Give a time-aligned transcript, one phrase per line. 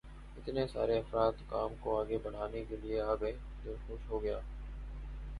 [0.37, 3.33] اتنے سارے افراد کام کو آگے بڑھانے کے لیے آ گئے،
[3.65, 4.39] دل خوش ہو گیا۔